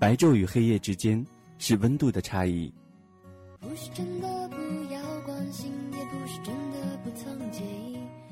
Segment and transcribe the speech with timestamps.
[0.00, 1.22] 白昼与黑夜之间
[1.58, 2.72] 是温度的差异。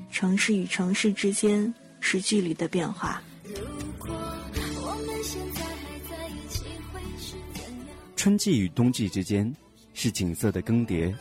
[0.09, 3.21] 城市与城市之间是距离的变化。
[8.15, 9.55] 春季与冬季之间
[9.93, 11.13] 是景色的更迭。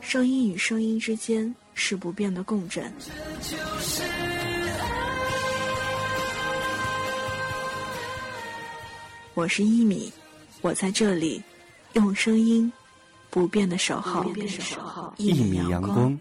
[0.00, 2.92] 声音与声音之间是不变的共振。
[9.40, 10.12] 我是一米，
[10.60, 11.42] 我在这里，
[11.94, 12.70] 用声音
[13.30, 14.22] 不变的守候，
[15.16, 16.20] 一米阳光，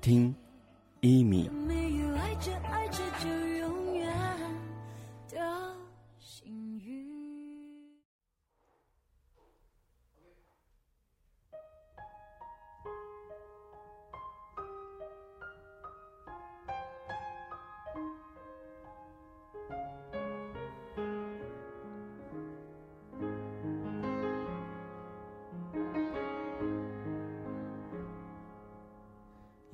[0.00, 0.34] 听
[1.00, 1.50] 一米。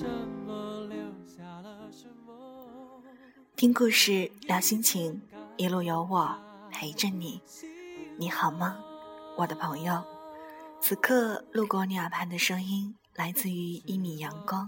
[0.00, 0.08] 什
[0.46, 2.32] 么留下了什么
[3.54, 5.20] 听故事，聊心情，
[5.58, 6.34] 一路有我
[6.70, 7.38] 陪着你。
[8.16, 8.78] 你好吗，
[9.36, 10.02] 我的朋友？
[10.80, 14.66] 此刻路过你耳畔的声音，来自于一米阳光。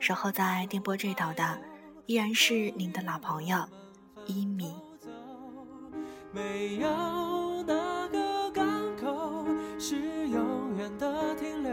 [0.00, 1.60] 守候在电波这头的，
[2.06, 3.64] 依然是您的老朋友
[4.26, 4.74] 一米。
[6.32, 8.66] 没有那个港
[8.96, 9.44] 口
[9.78, 10.18] 是。
[10.98, 11.72] 的停留，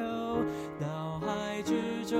[0.79, 2.19] 脑海之中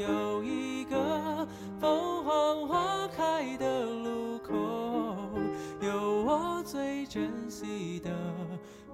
[0.00, 1.46] 有一个
[1.78, 4.54] 凤凰花开的路口，
[5.82, 8.10] 有我最珍惜的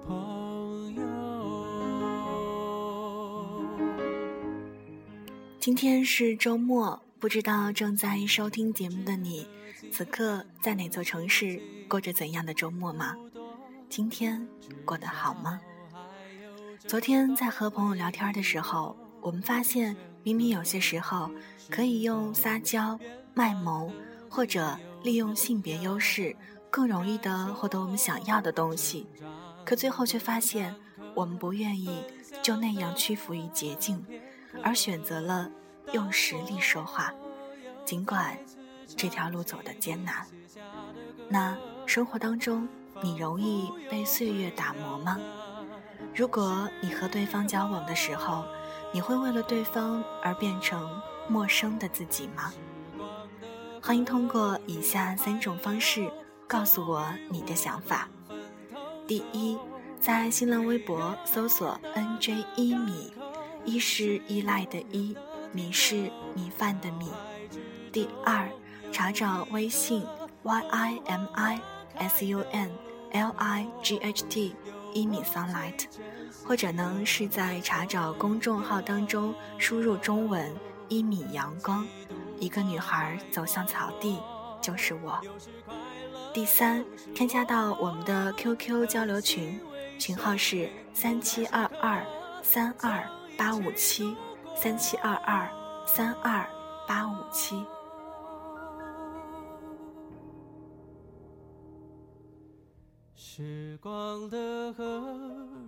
[0.05, 1.03] 朋友。
[5.59, 9.47] 今天是周末，不知道正在收听节目的你，
[9.89, 13.15] 此刻在哪座城市过着怎样的周末吗？
[13.87, 14.45] 今天
[14.83, 15.61] 过得好吗？
[16.85, 19.95] 昨天在和朋友聊天的时候，我们发现，
[20.27, 21.31] 明明有些时候
[21.69, 22.99] 可以用撒娇、
[23.33, 23.89] 卖萌，
[24.29, 26.35] 或者利用性别优势，
[26.69, 29.07] 更容易的获得我们想要的东西，
[29.63, 30.75] 可最后却发现，
[31.15, 32.03] 我们不愿意
[32.41, 34.05] 就那样屈服于捷径，
[34.61, 35.49] 而选择了
[35.93, 37.13] 用实力说话，
[37.85, 38.37] 尽管
[38.97, 40.27] 这条路走得艰难。
[41.29, 42.67] 那生活当中，
[43.01, 45.17] 你容易被岁月打磨吗？
[46.13, 48.43] 如果你和对方交往的时候，
[48.91, 50.89] 你会为了对方而变成
[51.27, 52.53] 陌生的自己吗？
[53.81, 56.11] 欢迎通过以下三种方式
[56.47, 58.09] 告诉我你的想法。
[59.07, 59.57] 第一，
[59.99, 63.13] 在新浪微博搜索 “nj 一米”，
[63.63, 65.15] 一是依赖的依，
[65.51, 67.09] 米是米饭的米。
[67.91, 68.49] 第二，
[68.91, 70.05] 查找微信
[70.43, 71.61] “yimisunlight”。
[74.93, 75.85] 一米 sunlight，
[76.45, 80.53] 或者呢是在查找公众号当中输入中文
[80.89, 81.85] “一米阳光”，
[82.39, 84.19] 一个女孩走向草地
[84.61, 85.19] 就是我。
[86.33, 86.83] 第三，
[87.15, 89.59] 添加到我们的 QQ 交流群，
[89.97, 92.05] 群号是三七二二
[92.43, 93.03] 三二
[93.37, 94.15] 八五七
[94.55, 95.49] 三七二二
[95.85, 96.47] 三二
[96.87, 97.65] 八五七。
[103.37, 104.83] 时光的河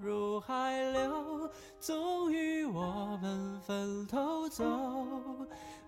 [0.02, 1.48] 入海流，
[1.80, 4.66] 终于我们分头走。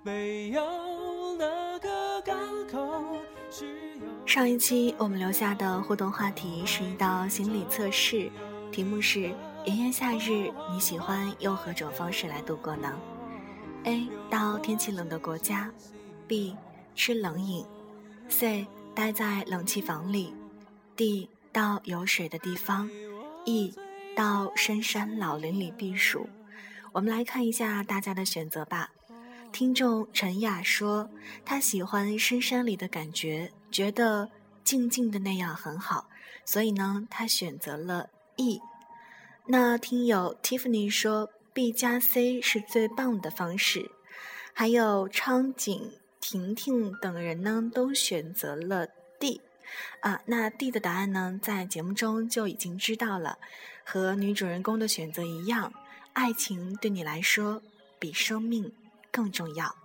[0.04, 0.62] 没有
[1.40, 3.18] 那个港口。
[4.28, 8.32] 上一期我们留下的互动话题是一道心理测试，
[8.72, 9.34] 题目是：
[9.66, 12.96] 炎炎夏日，你喜欢用何种方式来度过呢
[13.86, 14.08] ？A.
[14.30, 15.72] 到天气冷的国家
[16.28, 16.54] ；B.
[16.94, 17.66] 吃冷饮
[18.30, 18.68] ；C.
[18.94, 20.32] 待在冷气房里
[20.96, 21.28] ；D.
[21.52, 22.90] 到有水的地方
[23.46, 23.74] ，E
[24.16, 26.30] 到深山老林里避暑。
[26.94, 28.92] 我们来看一下大家的选择吧。
[29.52, 31.10] 听众陈雅说，
[31.44, 34.30] 她喜欢深山里的感觉，觉得
[34.64, 36.08] 静静的那样很好，
[36.46, 38.62] 所以呢，她选择了 E。
[39.48, 43.92] 那听友 Tiffany 说，B 加 C 是最棒的方式。
[44.54, 48.88] 还有昌景、婷婷等人呢，都选择了
[49.20, 49.42] D。
[50.02, 53.38] 啊，那 D 的答案呢，在节目中就已经知道了，
[53.84, 55.74] 和女主人公的选择一样，
[56.14, 57.62] 爱情对你来说
[58.00, 58.72] 比生命
[59.12, 59.76] 更重要。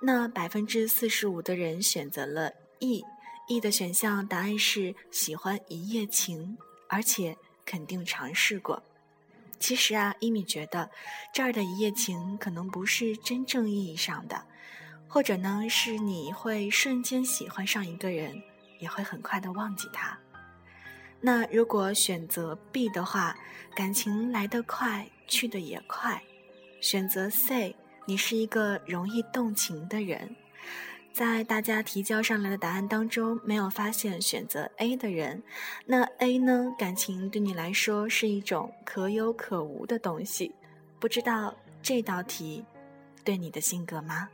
[0.00, 8.82] 那百分之四十五的人选择了 E，E 的选项答案是喜欢一夜情，而且肯定尝试过。
[9.60, 10.90] 其实啊，伊米觉得
[11.32, 14.44] 这儿的一夜情可能不是真正意义上的，
[15.06, 18.42] 或者呢是你会瞬间喜欢上一个人，
[18.82, 20.18] 也会很快的忘记他。
[21.20, 23.34] 那如果选择 B 的话，
[23.76, 26.20] 感情来得快，去得也快。
[26.80, 27.76] 选择 C，
[28.06, 30.34] 你是一个容易动情的人。
[31.12, 35.40] 在大家提交上来的答案当中，没有发现选择 A 的人。
[35.86, 36.74] 那 A 呢？
[36.76, 40.52] 感情对你来说是一种可有可无的东西，
[40.98, 42.64] 不知道这道题
[43.22, 44.28] 对你的性格吗？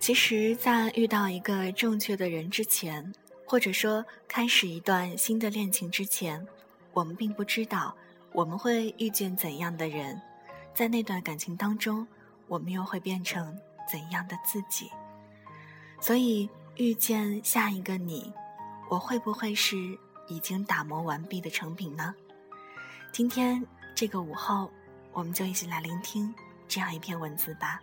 [0.00, 3.12] 其实，在遇到一个正确的人之前，
[3.44, 6.44] 或者说开始一段新的恋情之前，
[6.94, 7.94] 我们并不知道
[8.32, 10.18] 我们会遇见怎样的人，
[10.72, 12.08] 在那段感情当中，
[12.48, 13.54] 我们又会变成
[13.92, 14.90] 怎样的自己。
[16.00, 18.32] 所以，遇见下一个你，
[18.88, 19.76] 我会不会是
[20.28, 22.14] 已经打磨完毕的成品呢？
[23.12, 23.62] 今天
[23.94, 24.70] 这个午后，
[25.12, 26.34] 我们就一起来聆听
[26.66, 27.82] 这样一篇文字吧。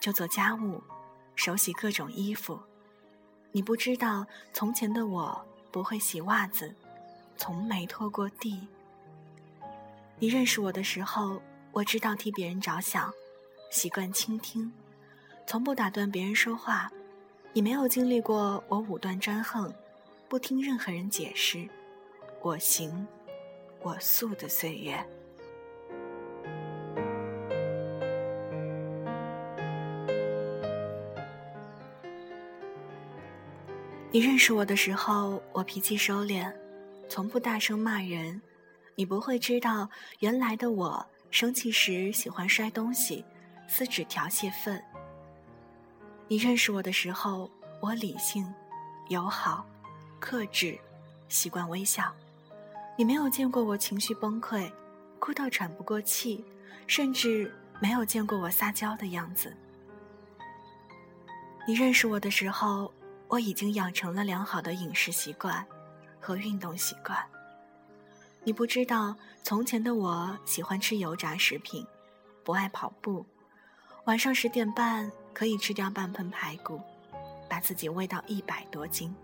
[0.00, 0.82] 就做家务，
[1.34, 2.58] 手洗各种衣服。
[3.52, 6.74] 你不知道，从前的我不会洗袜子，
[7.36, 8.66] 从没拖过地。
[10.18, 11.40] 你认识我的时候，
[11.72, 13.12] 我知道替别人着想，
[13.70, 14.72] 习惯倾听，
[15.46, 16.90] 从不打断别人说话。
[17.52, 19.72] 你没有经历过我武断专横，
[20.28, 21.68] 不听任何人解释，
[22.42, 23.06] 我行
[23.82, 25.04] 我素的岁月。
[34.12, 36.52] 你认识我的时候，我脾气收敛，
[37.08, 38.42] 从不大声骂人。
[38.96, 43.24] 你不会知道，原来的我生气时喜欢摔东西、
[43.68, 44.82] 撕纸条泄愤。
[46.26, 47.48] 你认识我的时候，
[47.80, 48.52] 我理性、
[49.10, 49.64] 友好、
[50.18, 50.76] 克制，
[51.28, 52.12] 习惯微笑。
[52.98, 54.68] 你没有见过我情绪崩溃，
[55.20, 56.44] 哭到喘不过气，
[56.88, 59.56] 甚至没有见过我撒娇的样子。
[61.64, 62.92] 你认识我的时候。
[63.30, 65.64] 我已经养成了良好的饮食习惯
[66.18, 67.16] 和运动习惯。
[68.42, 71.86] 你不知道，从前的我喜欢吃油炸食品，
[72.42, 73.24] 不爱跑步。
[74.06, 76.80] 晚上十点半可以吃掉半盆排骨，
[77.48, 79.14] 把自己喂到一百多斤。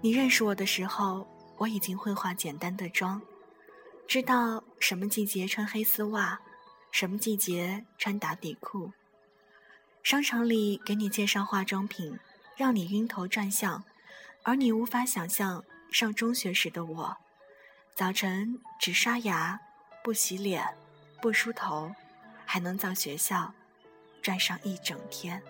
[0.00, 1.26] 你认识我的时候，
[1.56, 3.20] 我已经会化简单的妆，
[4.06, 6.38] 知道什么季节穿黑丝袜，
[6.92, 8.92] 什么季节穿打底裤。
[10.04, 12.18] 商场里给你介绍化妆品，
[12.56, 13.82] 让你晕头转向，
[14.42, 17.16] 而你无法想象上中学时的我，
[17.94, 19.58] 早晨只刷牙，
[20.02, 20.62] 不洗脸，
[21.22, 21.90] 不梳头，
[22.44, 23.54] 还能在学校
[24.20, 25.42] 转上一整天。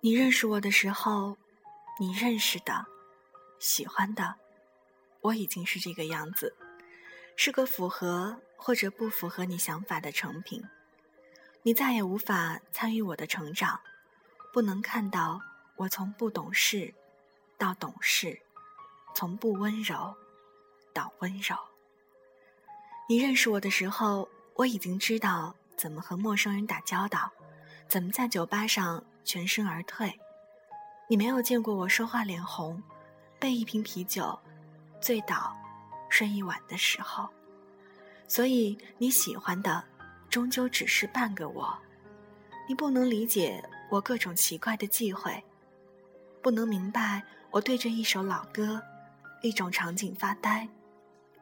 [0.00, 1.36] 你认识我的时候，
[1.98, 2.86] 你认识的、
[3.58, 4.36] 喜欢的，
[5.20, 6.54] 我已经是这个样子，
[7.34, 10.62] 是个符合或者不符合你想法的成品。
[11.64, 13.80] 你再也无法参与我的成长，
[14.52, 15.40] 不能看到
[15.74, 16.94] 我从不懂事
[17.58, 18.40] 到懂事，
[19.16, 20.14] 从不温柔
[20.94, 21.56] 到温柔。
[23.08, 27.32] 你认识我的时候，我已经知道怎么和陌生人打交道，
[27.88, 30.18] 怎么在酒吧上全身而退。
[31.06, 32.82] 你没有见过我说话脸红，
[33.38, 34.38] 被一瓶啤酒
[35.02, 35.54] 醉倒，
[36.08, 37.28] 睡一晚的时候，
[38.26, 39.84] 所以你喜欢的
[40.30, 41.78] 终究只是半个我。
[42.66, 45.44] 你不能理解我各种奇怪的忌讳，
[46.40, 48.82] 不能明白我对着一首老歌、
[49.42, 50.66] 一种场景发呆，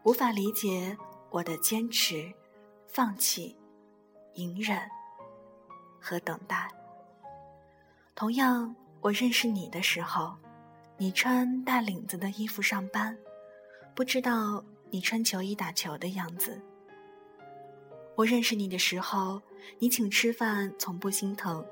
[0.02, 0.96] 无法理解
[1.30, 2.32] 我的坚持、
[2.88, 3.56] 放弃、
[4.34, 4.76] 隐忍
[6.00, 6.68] 和等待。
[8.16, 8.74] 同样。
[9.02, 10.34] 我认识你的时候，
[10.96, 13.16] 你穿大领子的衣服上班，
[13.94, 16.60] 不知道你穿球衣打球的样子。
[18.16, 19.40] 我认识你的时候，
[19.78, 21.64] 你请吃饭从不心疼，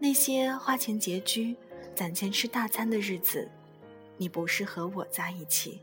[0.00, 1.56] 那些花钱拮据、
[1.94, 3.48] 攒钱吃大餐的日子，
[4.16, 5.80] 你不是和我在一起。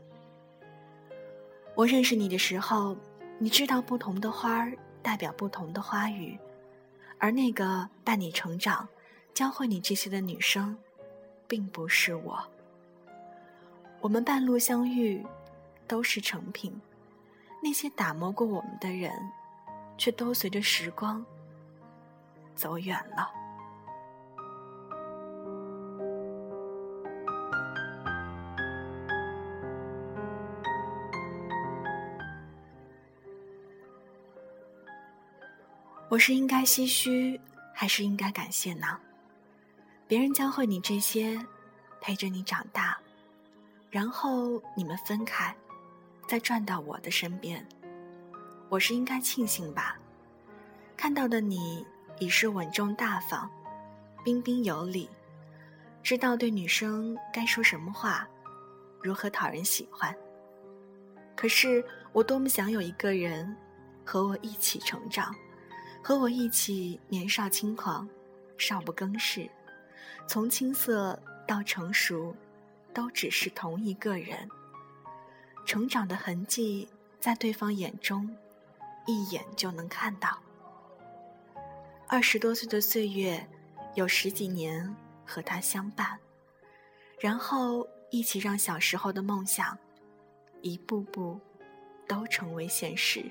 [1.74, 2.94] 我认识你的时候，
[3.38, 6.38] 你知道不同的花儿代表不同的花语，
[7.18, 8.86] 而那个伴你成长。
[9.36, 10.74] 教会你这些的女生，
[11.46, 12.42] 并不是我。
[14.00, 15.22] 我们半路相遇，
[15.86, 16.74] 都是成品。
[17.62, 19.12] 那些打磨过我们的人，
[19.98, 21.22] 却都随着时光
[22.54, 23.30] 走远了。
[36.08, 37.38] 我是应该唏嘘，
[37.74, 38.98] 还是应该感谢呢？
[40.08, 41.36] 别人教会你这些，
[42.00, 42.96] 陪着你长大，
[43.90, 45.52] 然后你们分开，
[46.28, 47.66] 再转到我的身边，
[48.68, 49.98] 我是应该庆幸吧？
[50.96, 51.84] 看到的你
[52.20, 53.50] 已是稳重大方、
[54.24, 55.10] 彬彬有礼，
[56.04, 58.28] 知道对女生该说什么话，
[59.02, 60.14] 如何讨人喜欢。
[61.34, 63.56] 可是我多么想有一个人，
[64.04, 65.34] 和我一起成长，
[66.00, 68.08] 和我一起年少轻狂，
[68.56, 69.50] 少不更事。
[70.26, 72.34] 从青涩到成熟，
[72.92, 74.48] 都只是同一个人。
[75.64, 76.88] 成长的痕迹
[77.20, 78.28] 在对方眼中，
[79.06, 80.38] 一眼就能看到。
[82.08, 83.46] 二十多岁的岁月，
[83.94, 86.18] 有十几年和他相伴，
[87.18, 89.76] 然后一起让小时候的梦想，
[90.60, 91.40] 一步步
[92.06, 93.24] 都成为现实。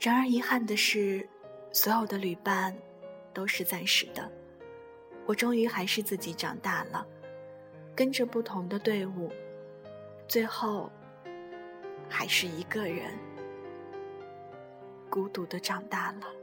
[0.00, 1.28] 然而遗憾的是，
[1.70, 2.76] 所有的旅伴，
[3.34, 4.30] 都是暂时的。
[5.26, 7.06] 我终于还是自己长大了，
[7.94, 9.30] 跟着不同的队伍，
[10.26, 10.90] 最后
[12.08, 13.12] 还是一个人
[15.08, 16.41] 孤独地长大了。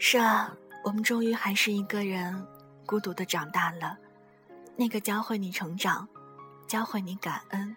[0.00, 2.46] 是啊，我们终于还是一个人，
[2.86, 3.98] 孤独的长大了。
[4.76, 6.08] 那个教会你成长、
[6.68, 7.76] 教会你感恩、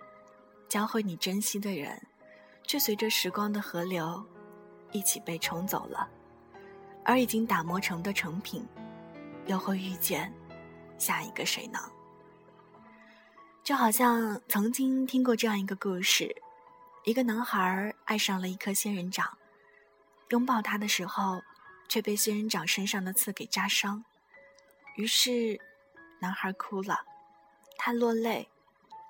[0.70, 2.00] 教会你珍惜的人，
[2.64, 4.24] 却随着时光的河流，
[4.92, 6.08] 一起被冲走了。
[7.04, 8.64] 而已经打磨成的成品，
[9.48, 10.32] 又会遇见
[11.00, 11.80] 下一个谁呢？
[13.64, 16.34] 就好像曾经听过这样一个故事：
[17.04, 19.28] 一个男孩爱上了一棵仙人掌，
[20.30, 21.42] 拥抱它的时候。
[21.92, 24.06] 却被仙人掌身上的刺给扎伤，
[24.96, 25.60] 于是
[26.22, 27.02] 男孩哭了，
[27.78, 28.48] 他落泪，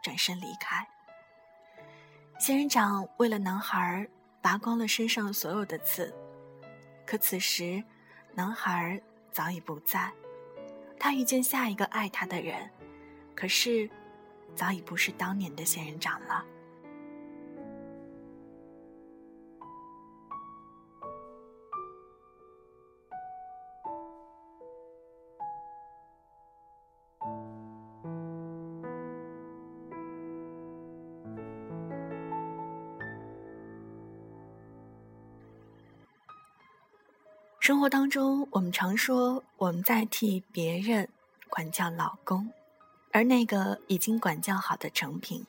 [0.01, 0.87] 转身离开。
[2.39, 4.09] 仙人掌为了男孩
[4.41, 6.11] 拔光了身上所有的刺，
[7.05, 7.83] 可此时
[8.33, 8.99] 男孩
[9.31, 10.11] 早已不在，
[10.99, 12.67] 他遇见下一个爱他的人，
[13.35, 13.87] 可是
[14.55, 16.43] 早已不是当年的仙人掌了。
[37.61, 41.07] 生活当中，我们常说我们在替别人
[41.47, 42.51] 管教老公，
[43.11, 45.45] 而那个已经管教好的成品，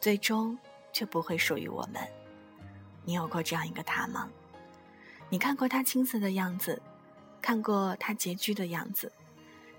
[0.00, 0.58] 最终
[0.92, 2.02] 却不会属于我们。
[3.04, 4.28] 你有过这样一个他吗？
[5.28, 6.82] 你看过他青涩的样子，
[7.40, 9.12] 看过他拮据的样子，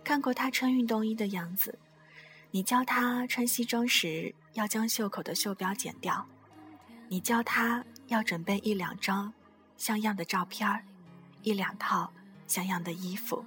[0.01, 1.77] 看过他穿运动衣的样子，
[2.51, 6.25] 你教他穿西装时要将袖口的袖标剪掉，
[7.09, 9.33] 你教他要准备一两张
[9.75, 10.85] 像样的照片儿，
[11.45, 12.11] 一两套
[12.47, 13.45] 像样的衣服。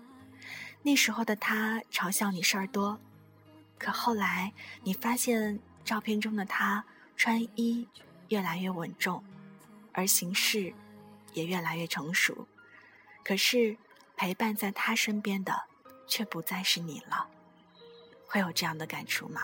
[0.83, 2.99] 那时候的他嘲笑你事儿多，
[3.76, 6.85] 可后来你发现照片中的他
[7.17, 7.87] 穿衣
[8.28, 9.23] 越来越稳重，
[9.93, 10.73] 而行事
[11.35, 12.47] 也越来越成熟。
[13.25, 13.76] 可是
[14.17, 15.64] 陪伴在他身边的
[16.07, 17.26] 却不再是你了，
[18.26, 19.43] 会有这样的感触吗？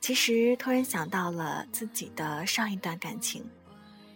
[0.00, 3.50] 其实突然想到了自己的上一段感情，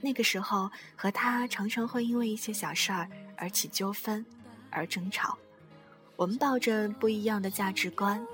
[0.04, 4.26] 那个时候和他常常会因为一些小事儿而起纠纷，
[4.68, 5.38] 而争吵。
[6.16, 8.26] 我们抱着不一样的价值观，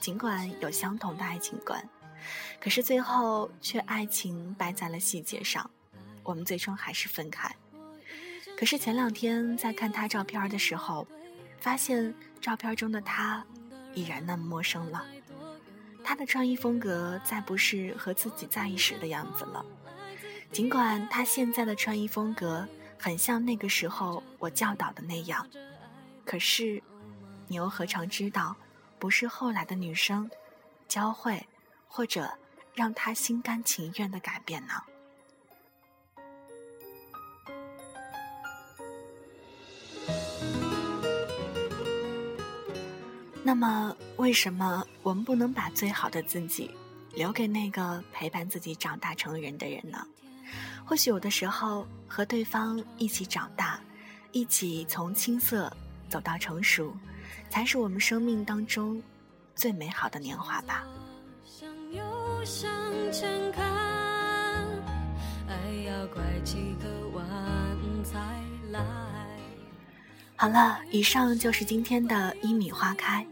[0.00, 1.86] 尽管有相同的爱情观，
[2.58, 5.70] 可是最后却爱情败在了细节上，
[6.22, 7.54] 我们最终还是分开。
[8.56, 11.06] 可是前两天在看他照片的时候，
[11.60, 13.44] 发现照片中的他
[13.94, 15.04] 已然那么陌生了。
[16.02, 19.64] 他的穿衣风格再不是和自己在一时的样子了。
[20.52, 22.68] 尽管他现在的穿衣风格
[22.98, 25.46] 很像那个时候我教导的那样，
[26.24, 26.82] 可是。
[27.48, 28.56] 你又何尝知道，
[28.98, 30.30] 不是后来的女生
[30.88, 31.46] 教会
[31.86, 32.32] 或者
[32.72, 34.72] 让他心甘情愿的改变呢？
[43.42, 46.70] 那么，为什么我们不能把最好的自己
[47.12, 50.06] 留给那个陪伴自己长大成人的人呢？
[50.92, 53.80] 或许有的时候，和对方一起长大，
[54.30, 55.74] 一起从青涩
[56.06, 56.94] 走到成熟。
[57.48, 59.02] 才是我们生命当中
[59.54, 60.84] 最美好的年华吧。
[61.46, 62.70] 向右向
[63.10, 63.64] 前看，
[65.48, 65.54] 爱
[65.86, 67.24] 要拐几个弯
[68.04, 68.18] 才
[68.70, 68.84] 来
[70.36, 73.26] 好了，以上就是今天的一米花开，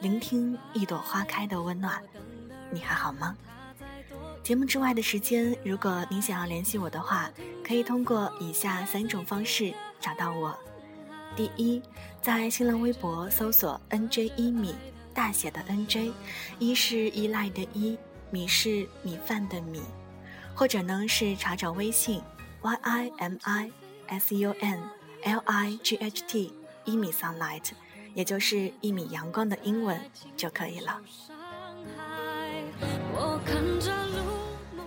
[0.00, 2.02] 聆听一朵花开的温暖。
[2.72, 3.36] 你还好吗？
[4.44, 7.30] 节目之外的时间，如果你想要联系我的话，
[7.66, 10.54] 可以通过以下三种方式找到我。
[11.34, 11.80] 第一，
[12.20, 14.74] 在新浪微博搜索 “nj 一米”，
[15.14, 16.12] 大写的 “nj”，
[16.58, 17.96] 一是依赖的“一”，
[18.30, 19.80] 米是米饭的“米”，
[20.54, 22.20] 或者呢是查找微信
[22.60, 23.72] “y i m i
[24.08, 24.78] s u n
[25.22, 26.52] l i g h t”
[26.84, 27.70] 一米 sunlight，
[28.12, 29.98] 也就是一米阳光的英文
[30.36, 31.00] 就可以了。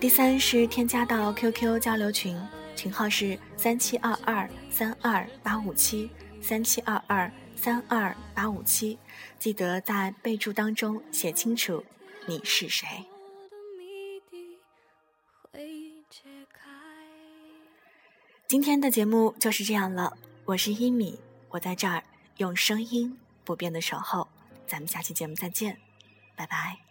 [0.00, 2.40] 第三是添加到 QQ 交流群，
[2.76, 6.10] 群号是三七二二三二八五七。
[6.40, 8.96] 三七二二三二八五七，
[9.40, 11.84] 记得在备注当中写清楚
[12.26, 12.86] 你是谁。
[18.46, 21.18] 今天的节目就是这样了，我是一米，
[21.50, 22.04] 我在这儿
[22.36, 24.28] 用声音不变的守候，
[24.66, 25.76] 咱们下期节目再见，
[26.36, 26.87] 拜拜。